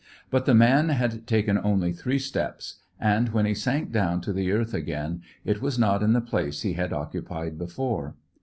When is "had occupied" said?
6.73-7.59